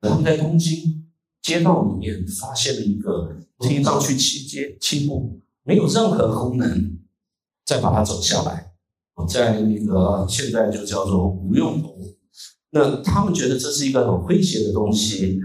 [0.00, 1.04] 他们在东京
[1.42, 6.98] 街道里面发现了一个听上去七阶七步没有任何功能，
[7.66, 8.69] 再把它走下来，
[9.26, 11.96] 在那个现在就叫做无用功。
[12.70, 15.38] 那他们觉得这是一个很诙谐的东西，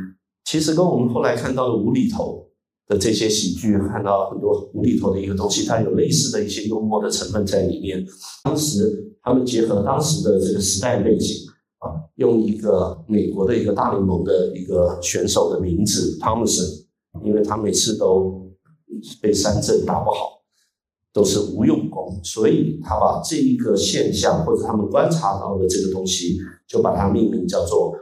[0.43, 2.43] 其实跟我们后来看到的无厘头。
[2.87, 8.05] 的这些喜剧，看到很多无厘头的一个东西，它有类似的一些幽默的成分在里面。
[8.43, 11.47] 当时他们结合当时的这个时代背景
[11.79, 16.63] 啊，用一个美国的一个大联盟的一个选手的名字汤姆森，
[17.25, 18.47] 因为他每次都
[19.19, 20.34] 被三振打不好，
[21.15, 27.95] 都是无用功，所以他把这一个现象或者他们观察到的这个东西，就把它命名叫做。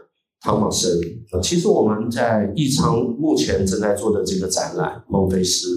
[0.45, 0.99] 汤马森，
[1.41, 5.67] 其实我们在艺昌目前正在做的这个展览《孟菲斯》，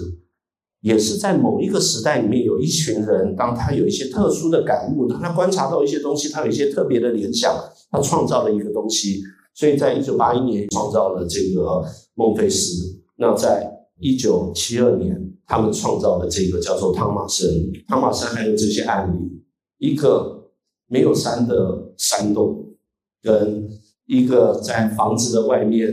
[0.81, 7.55] 也是在某一个时代里面有一群人，当他有一些特殊的感悟，当他观察到一些东西，他有一些特别的联想，
[7.89, 9.23] 他创造了一个东西。
[9.53, 11.81] 所以在一九八一年创造了这个
[12.15, 13.71] 孟菲斯，那在
[14.01, 17.49] 一九七二年他们创造了这个叫做汤马森。
[17.87, 19.41] 汤马森还有这些案例：
[19.79, 20.51] 一个
[20.87, 22.75] 没有山的山洞，
[23.23, 23.67] 跟。
[24.09, 25.91] 一个在房子的外面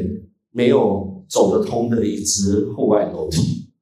[0.53, 3.73] 没有走得通的一只户外楼梯，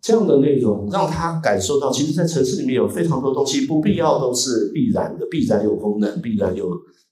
[0.00, 6.70] 这样的内容让他感受到，其实，在城市里面有非常多东西，不必要都是必然的，必然有功能，必然有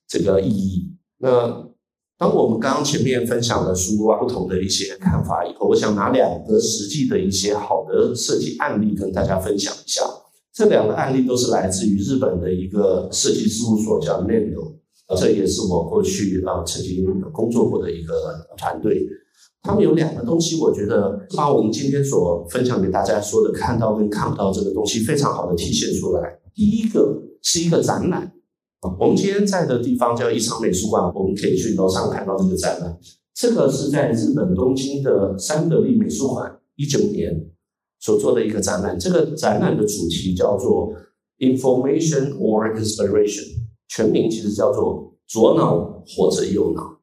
[0.08, 0.96] 这个意义。
[1.18, 1.68] 那
[2.18, 10.02] 当我们刚刚前面分享了书啊不同的一些看法以后，我想拿两个实际的一些好的设计案例跟大家分享一下。
[10.52, 14.74] 这两个案例都是来自于日本的一个设计事务所，叫 Nendo。
[15.20, 18.14] 这也是我过去啊曾经工作过的一个
[18.56, 19.04] 团队，
[19.62, 26.38] 他们有两个东西，我觉得把我们今天所分享给大家说的看到跟看不到这个东西非常好的体现出来。
[26.54, 28.32] 第一个是一个展览，
[28.98, 32.96] 我们今天在的地方叫一场美术馆，我们可以去楼上看到这个展览。
[33.34, 37.46] 这个是在日本东京的三得利美术馆一九年
[37.98, 40.92] 所做的一个展览，这个展览的主题叫做
[41.38, 43.64] Information or Inspiration。
[43.88, 46.98] 全名其实叫做左脑或者右脑。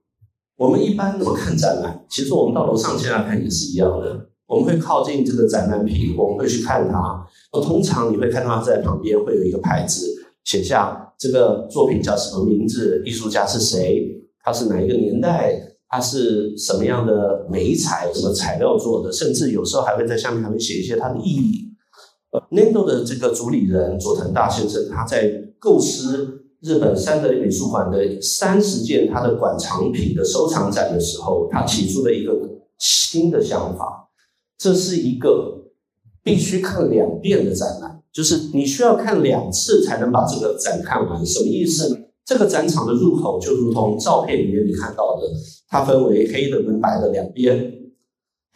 [0.57, 2.05] 我们一般怎么看展览？
[2.09, 4.27] 其实我们到楼上现在看也是一样的。
[4.45, 7.25] 我们会靠近这个展览品，我们会去看它。
[7.61, 14.07] 通常你会看到它在旁边会有一个牌子，写下这个作品叫什么名字，艺术家是谁，
[14.43, 21.67] 他是哪一个年代，他是什么样的媒材、什么材料做的，甚至有时候还会在下面还会写一些它的意义。
[22.31, 26.39] 呃，Nendo 的这个主理人佐藤大先生，他在构思。
[26.61, 32.39] 日本三德美术馆的三十件他的馆藏品的收藏展的时候，他提出了一个
[32.77, 34.07] 新的想法，
[34.59, 35.71] 这是一个
[36.21, 41.25] 必须看两遍的展览，就是你需要看两次才能把这个展看完。
[41.25, 41.97] 什么意思呢？
[42.25, 45.27] 这个展场的入口就如同照片里面你看到的，
[45.67, 47.73] 它分为黑的跟白的两边，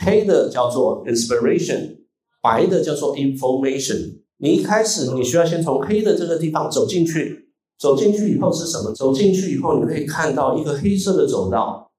[0.05, 1.97] 黑的叫做 inspiration，
[2.41, 4.19] 白的叫做 information。
[4.37, 7.43] 你一开始你需要先从黑的这个地方走进去。
[7.77, 8.93] 走进去以后是什么？
[8.93, 11.91] 走进去以后，你可以看到一个黑色的走道，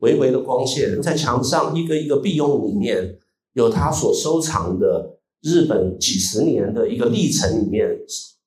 [0.00, 3.16] 微微的光线在墙上一个一个壁用里面
[3.54, 5.13] 有他所收藏的
[5.44, 7.86] 日本几十年的一个历程里面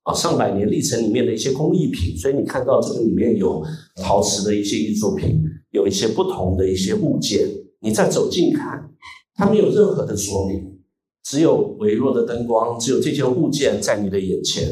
[0.03, 3.63] 啊上百年历程里面的一些工艺品，所以你看到这个里面有
[4.01, 5.39] 陶瓷的一些艺术品，
[5.71, 7.47] 有一些不同的一些物件。
[7.79, 8.89] 你再走近看，
[9.35, 10.79] 它没有任何的说明，
[11.23, 14.67] 只有微弱的灯光，只有这件物件在你的眼前。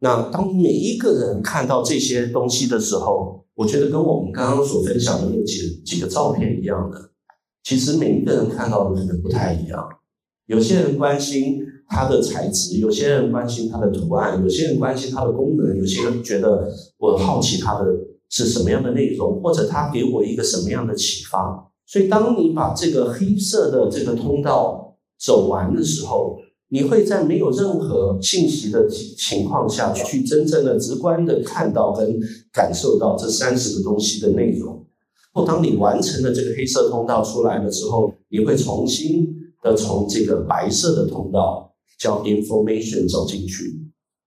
[0.00, 7.10] 那当每一个人看到这些东西的时候，我觉得跟我们刚刚所分享的那几几个照片一样的，
[7.62, 9.86] 其实每一个人看到的可能不太一样。
[10.50, 17.86] 有些人关心它的材质，有些人关心它的图案，有些人关心它的功能，有些人觉得我好奇它的
[18.28, 21.70] 是什么样的内容，或者它给我一个什么样的启发。
[21.86, 26.36] 所以，当你把这个黑色的这个通道走完的时候，
[26.70, 32.18] 你会在没有任何信息的情况下去真正的直观的看到跟
[32.52, 34.84] 感受到这三十个东西的内容。
[35.32, 39.32] 后，当你完成了这个黑色通道出来了之后，你会重新
[39.62, 43.80] 的从这个白色的通道叫 information 走进去。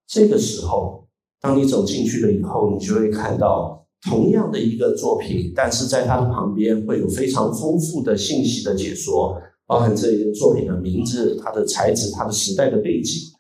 [0.08, 1.08] 这个时候，
[1.42, 13.32] 当你走进去了以后，你就会看到同样的一个作品，但是在它的旁边会有非常丰富的信息的解说，包含这一个作品的名字、它的材质、它的时代的背景，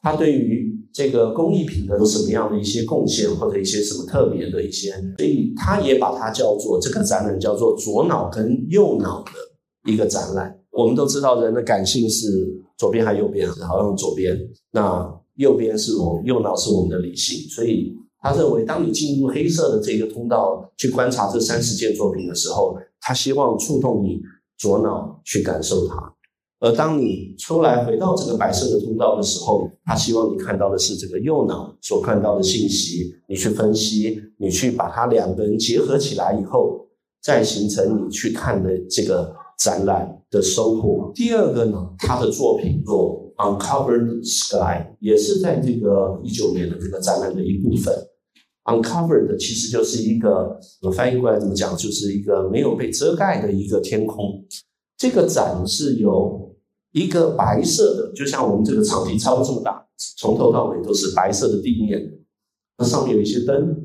[0.00, 10.61] 它对于这个工艺品的有什么样的一些贡献，或者一些什么特别的一些，所以他也把它叫做这个展览叫做左脑跟右脑的一个展览。
[10.72, 12.26] 我们都知道人的感性是
[12.78, 14.36] 左边还是右边，好像左边，
[14.70, 24.18] 那右边是我右脑是我们的理性，所以他认为，当你进入黑色的这个通道去观察这三十件作品的时候，他希望触动你
[24.56, 25.94] 左脑去感受它；
[26.60, 36.86] 而当你出来回到这个白色的通道的时候，他希望你看到的是这个右脑所看到的信息，你去分析，你去把它两个人结合起来以后，
[37.22, 39.41] 再形成你去看的这个。
[39.62, 41.12] 展览的收获。
[41.14, 47.94] 第二个呢，他的作品做 Uncovered Sky 也是在这个一九年的这个展览的一部分。
[48.64, 54.44] Uncovered 其实就是一个，我翻译过来怎么讲，就是一个没有被遮盖的一个天空。
[54.96, 56.54] 这个展是由
[56.92, 59.84] 一个白色的，就像我们这个场地差不多这么大，
[60.18, 62.00] 从头到尾都是白色的地面，
[62.78, 63.76] 那上面有一些灯，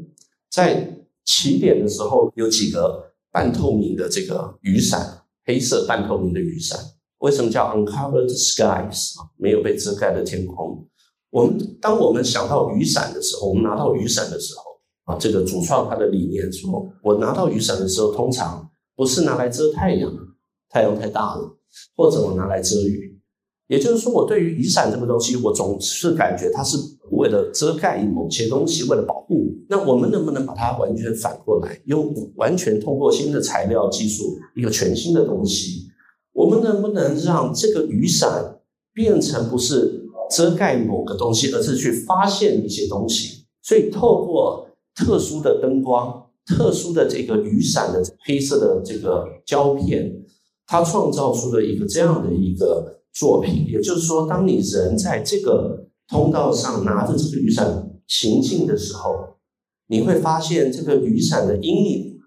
[0.52, 5.17] 在起点的时候有几个半透明的这个雨伞。
[5.48, 6.78] 黑色半透明的雨伞，
[7.20, 9.32] 为什么叫 uncovered skies 啊？
[9.38, 10.86] 没有被遮盖的天空。
[11.30, 14.64] 我们当我们想到雨伞的时候，我们拿到雨伞的时候
[15.06, 20.12] 啊，这个主创他的理念说，我拿到雨伞的时候，通常不是拿来遮太阳，
[20.70, 21.58] 太阳太大了，
[21.96, 23.07] 或者我拿来遮雨。
[23.68, 26.78] 也就是说，我对于雨伞这个东西，我总是感觉它是
[27.12, 29.54] 为了遮盖某些东西，为了保护。
[29.70, 35.88] 那我们能不能把它完全反过来，用完全通过新的材料技术，一个全新的东西？
[36.34, 38.60] 我们能不能让这个雨伞
[38.94, 43.46] 变成不是遮盖某个东西，而是去发现一些东西？
[43.62, 50.24] 所以透过特殊的灯光、特殊的这个雨伞的黑色的这个胶片，
[50.66, 53.66] 它创造出了一个这样的一个作品。
[53.68, 59.38] 也就是说，当你人在这个通道上拿着这个雨伞行进的时候，
[59.88, 62.20] 你会发现，这个雨伞的阴影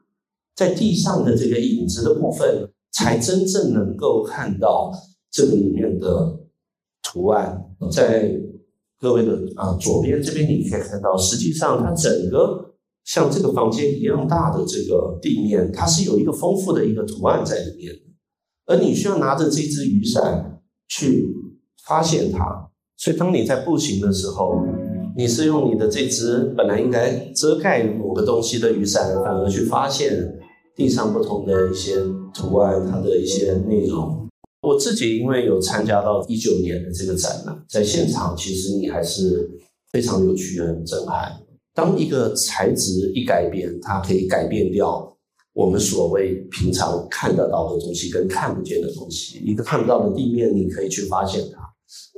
[0.56, 4.90] 在地上的这个影子的部分，才真正能够看到
[5.30, 6.40] 这个里面的
[7.02, 7.66] 图案。
[7.90, 8.34] 在
[8.98, 12.74] 各位的啊左边这边，你可以看到，实际上它整个
[13.04, 18.00] 像这个房间一样大的这个地面，它是有一个丰富的一个图案在里面的。
[18.66, 20.59] 而你需要拿着这只雨伞
[20.90, 21.34] 去
[21.86, 24.62] 发现它，所以当你在步行的时候。
[25.16, 30.38] 你是用你的这只本来应该遮盖某个东西的雨伞，反而去发现
[30.76, 31.96] 地上不同的一些
[32.32, 34.28] 图案，它的一些内容。
[34.62, 39.50] 我自己因为有参加到一九年的这个展览，在现场其实你还是
[39.90, 41.32] 非常有趣、很震撼。
[41.74, 45.12] 当一个材质一改变，它可以改变掉
[45.60, 49.38] 我们所谓平常看得到的东西跟看不见的东西。
[49.40, 51.60] 一个看不到的地面，你可以去发现它。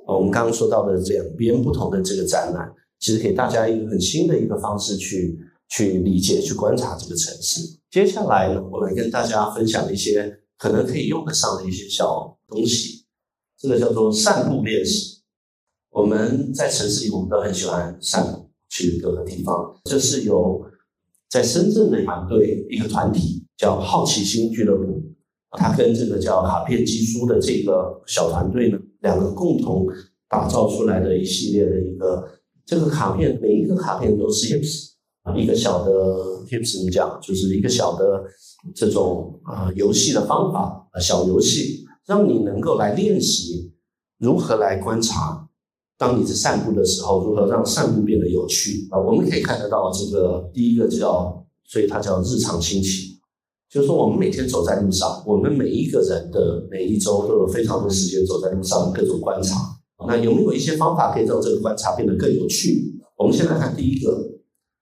[0.07, 2.73] 我们刚刚说到的两边不同的这个展览。
[3.01, 5.37] 其实给大家一个很新的一个方式去
[5.71, 7.61] 去理解、去观察这个城市。
[7.91, 13.05] 接下来呢，我来跟大家分享一些可能可以用得上的一些小东西。
[13.59, 15.21] 这个叫做散步练习。
[15.91, 19.75] 我们在城市里，我们都很喜欢散步，去各个地方。
[19.83, 20.65] 这是由
[21.33, 25.03] 在深圳的团队一个团体叫好奇心俱乐部，
[25.53, 29.87] 他跟这个叫卡片基书的这个小团队呢，两个共同
[30.29, 32.29] 打造出来的一系列的一个。
[32.67, 34.91] 这个卡片每一个卡片都是 tips，
[35.35, 35.91] 一个小的
[36.47, 37.19] tips 怎么讲？
[37.23, 38.23] 就是一个小的
[38.75, 43.73] 这种啊游戏的方法，小游戏，让你能够来练习
[44.19, 45.42] 如何来观察。
[46.03, 48.99] 当你在散步的时候，如何让散步变得有趣啊？
[48.99, 53.17] 我们可以看得到这个第一个叫，所以它叫日常心情，
[53.71, 59.79] 就是说我们每天走在路上，我们每一个人的每一周都有非常多时间走在路上，各种观察。
[60.09, 63.01] 那有没有一些方法可以让这个观察变得更有趣？
[63.17, 64.29] 我们先来看第一个，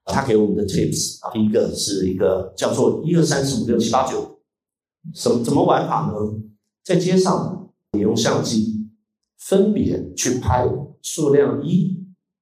[0.07, 4.39] 他给我们的 tips 啊，第一个是一个叫做一二三四五六七八九，
[5.15, 6.15] 什么怎么玩法呢？
[6.83, 8.89] 在街上，你用相机
[9.37, 10.67] 分别去拍
[11.03, 11.97] 数量一、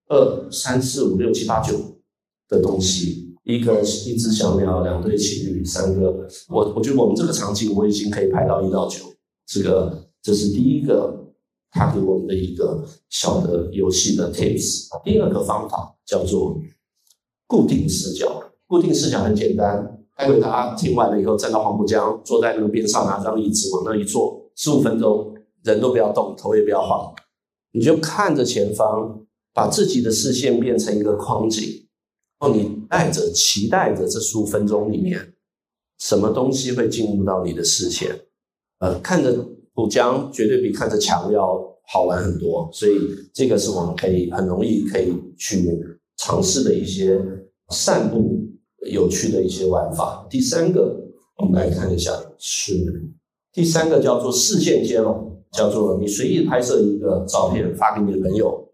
[0.09, 1.75] 二、三、四、五、六、七、八、九
[2.49, 9.05] 的东西，一个一只小鸟，两对情侣，三个，我我觉得我们这个场景我已经可以拍到一到九，
[9.47, 11.17] 这个这是第一个。
[11.71, 14.89] 他给我们的一个小的游戏的 tips。
[15.05, 16.59] 第二个方法叫做
[17.47, 18.43] 固定视角。
[18.67, 27.15] 固定视角很简单，待会大家听完了以后，站到黄浦江，坐在那个边上，拿张椅子往那一坐，十五分钟，人都不要动，头也不要晃，
[27.73, 31.87] 你就看着前方，把自己的视线变成一个框景，
[32.41, 35.35] 哦，你带着期待着这十五分钟里面，
[35.99, 38.19] 什么东西会进入到你的视线？
[38.79, 39.33] 呃，看着
[39.75, 41.61] 浦江绝对比看着墙要
[41.93, 42.93] 好玩很多，所以
[43.35, 45.69] 这个是我们可以很容易可以去
[46.17, 47.21] 尝试的一些
[47.71, 48.39] 散步
[48.91, 50.27] 有趣的一些玩法。
[50.31, 50.97] 第三个，
[51.39, 52.75] 我们来看一下，是
[53.53, 58.69] 第三个叫做视线接龙，叫做你随意拍摄一个照片发给你的朋友，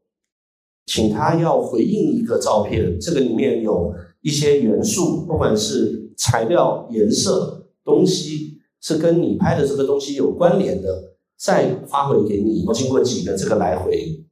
[0.87, 8.53] 请他要回应一个照片，这个里面有一些元素，不管是材料、颜色、东西。
[8.87, 12.67] 是跟你拍的这个东西有关联的，再发回给你。
[12.75, 14.23] 经过几个这个来回，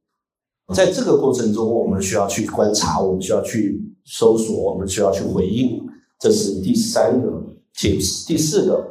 [0.75, 5.81] 在这个过程中，我们需要去观察，我们需要去搜索，我们需要去回应。
[6.21, 7.43] 这是第三个
[7.75, 8.27] tips。
[8.27, 8.87] 第四个，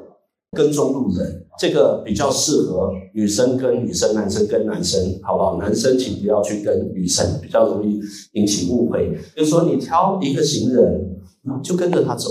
[0.57, 5.57] 跟踪路人，这个比较适合女生跟女生，男生跟男生，好不好？
[5.57, 7.99] 男生请不要去跟女生，比较容易
[8.33, 9.17] 引起误会。
[9.35, 11.19] 就是说，你挑一个行人，
[11.63, 12.29] 就跟着他走。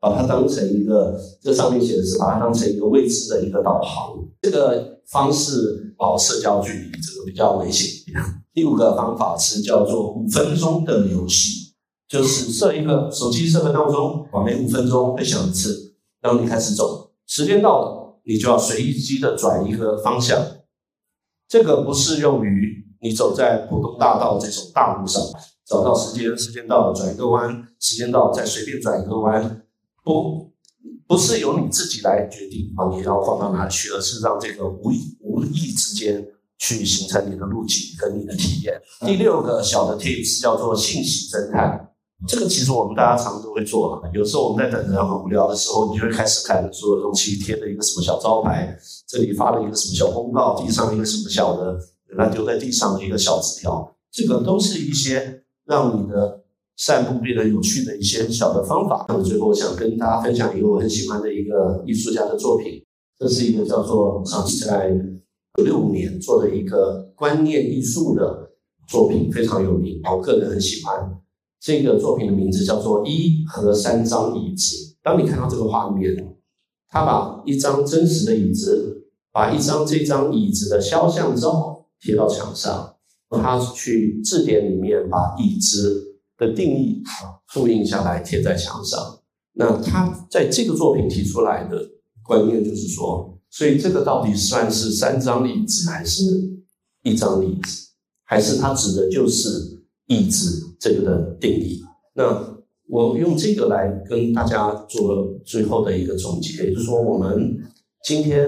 [0.00, 7.88] 把它当成一个，这上面写的是把它当成一个未知的一个导航，这个方式保社交距离，这个比较危险。
[8.52, 11.72] 第五个方法是叫做五分钟的游戏，
[12.06, 20.38] 就是设一个手机设个闹钟，每五分钟会响一次，然后你开始走，时间到了，你就要随机的转一个方向。
[21.46, 25.22] 这个不适用于你走在普通大道这种大路上，
[25.66, 29.62] 找到时间，时间到了转一个弯，时间到了再随便转一个弯。
[30.02, 30.50] 不，
[31.06, 36.26] 不是由你自己来决定啊，你要放到哪去，而是让这个无意无意之间
[36.58, 38.80] 去形成你的路径跟你的体验。
[39.00, 41.93] 第六个小的 tips 叫做信息侦探，
[42.26, 44.02] 这个其实我们大家常都会做。
[44.12, 51.78] 有时候我们在等人很无聊的时候，你就会开始看所有东西贴了一个什么小招牌，这里发了一个什么小公告，地上一个什么小的，
[52.16, 56.42] 那丢在地上的一个小纸条，这个都是一些让你的。
[56.76, 59.06] 散步变得有趣的一些小的方法。
[59.08, 62.82] 那么最后，我想跟大家分享一个我很喜欢的一个艺术家的作品。
[63.16, 64.90] 这是一个叫做啊，在
[65.62, 68.50] 六五年做的一个观念艺术的
[68.88, 71.16] 作品，非常有名，我个人很喜欢。
[71.64, 74.96] 这个作品的名字叫做一和三张椅子。
[75.02, 76.36] 当你看到这个画面，
[76.90, 82.96] 他把一张真实的椅子，把一张这张椅子的肖像照贴到墙上，
[83.30, 86.10] 他去字典里面把椅子。
[86.36, 87.00] 的定义，
[87.46, 89.20] 复印下来贴在墙上。
[89.52, 91.80] 那他在这个作品提出来的
[92.24, 96.24] 观念就是说，所以这个到底算是三张椅子还是
[97.04, 97.88] 一张椅子，
[98.24, 99.73] 还是他指的就是
[100.06, 100.48] 意志
[100.78, 101.82] 这个的定义？
[102.14, 102.54] 那
[102.88, 107.56] 我用这个来跟大家做最后的一个总结，就是说我们
[108.04, 108.46] 今天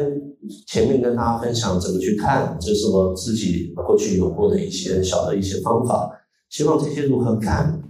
[0.66, 6.11] 前面跟大家分享怎么去看，这是我自己过去有过的一些小的一些方法。
[6.50, 7.82] 希望这些如何看，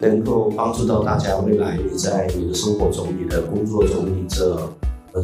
[0.00, 4.58] 能够帮助到大家未来你在你的生活中、你的工作中、你这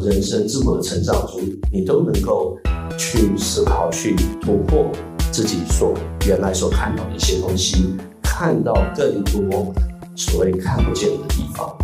[0.01, 1.41] 人生自我的成长中，
[1.71, 2.57] 你都能够
[2.97, 4.89] 去思考、去突破
[5.31, 5.93] 自己所
[6.25, 9.73] 原来所看到的一些东西，看到更多
[10.15, 11.75] 所谓看不见的地方。